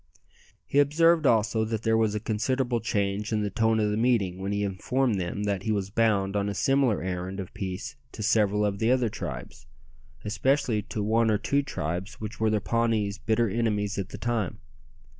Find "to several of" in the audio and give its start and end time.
8.13-8.79